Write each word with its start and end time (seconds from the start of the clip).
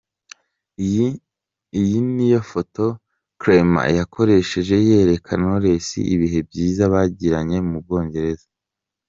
Iyi 1.79 1.97
niyo 2.13 2.41
foto 2.51 2.83
Clement 3.41 3.93
yakoresheje 3.99 4.75
yereka 4.89 5.31
Knowless 5.39 5.87
ibihe 6.13 6.39
byiza 6.49 6.83
bagiranye 6.93 7.57
mu 7.69 7.77
Bwongereza. 7.83 8.47